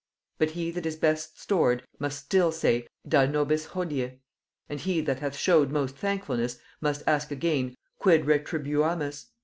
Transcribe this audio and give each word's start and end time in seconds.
But 0.39 0.49
he 0.57 0.71
that 0.71 0.87
is 0.87 0.95
best 0.95 1.39
stored, 1.39 1.83
must 1.99 2.25
still 2.25 2.51
say 2.51 2.87
da 3.07 3.27
nobis 3.27 3.67
hodie; 3.67 4.19
and 4.67 4.79
he 4.79 4.99
that 5.01 5.19
hath 5.19 5.35
showed 5.37 5.69
most 5.69 5.95
thankfulness, 5.95 6.57
must 6.81 7.03
ask 7.05 7.29
again, 7.29 7.75
Quid 7.99 8.25
retribuamus? 8.25 9.27